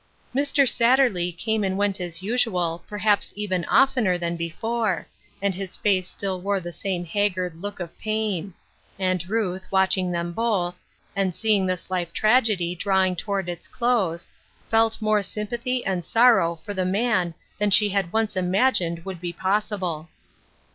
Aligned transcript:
Mr. 0.33 0.67
Satterley 0.67 1.31
came 1.31 1.63
and 1.63 1.77
went 1.77 2.01
as 2.01 2.23
usual, 2.23 2.83
perhaps 2.87 3.31
even 3.35 3.63
oftener 3.65 4.17
than 4.17 4.35
before, 4.35 5.05
and 5.43 5.53
his 5.53 5.77
face 5.77 6.07
still 6.07 6.41
wore 6.41 6.59
the 6.59 6.71
same 6.71 7.05
haggard 7.05 7.61
look 7.61 7.79
of 7.79 7.95
pain; 7.99 8.55
and 8.97 9.29
Ruth, 9.29 9.71
watch 9.71 9.93
TRANSFORMATION. 9.93 10.11
26 10.11 10.35
1 10.35 10.35
ingthem 10.35 10.35
both, 10.35 10.83
and 11.15 11.35
seeing 11.35 11.67
this 11.67 11.91
life 11.91 12.11
tragedy 12.13 12.73
drawing 12.73 13.15
toward 13.15 13.47
its 13.47 13.67
close, 13.67 14.27
felt 14.71 14.99
more 15.03 15.21
sympathy 15.21 15.85
and 15.85 16.03
sorrow 16.03 16.59
for 16.65 16.73
the 16.73 16.83
man 16.83 17.35
than 17.59 17.69
she 17.69 17.89
had 17.89 18.11
once 18.11 18.35
imagined 18.35 19.05
would 19.05 19.21
be 19.21 19.31
possible. 19.31 20.09